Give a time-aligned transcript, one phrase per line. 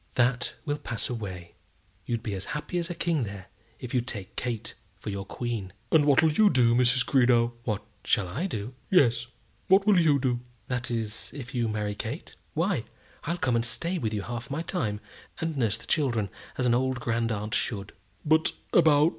[0.15, 1.53] "That will pass away.
[2.07, 5.73] You'd be as happy as a king there, if you'd take Kate for your queen."
[5.91, 7.05] "And what'll you do, Mrs.
[7.05, 9.27] Greenow?" "What shall I do?" "Yes;
[9.67, 12.33] what will you do?" "That is, if you marry Kate?
[12.55, 12.83] Why,
[13.25, 15.01] I'll come and stay with you half my time,
[15.39, 17.93] and nurse the children, as an old grand aunt should."
[18.25, 19.09] "But about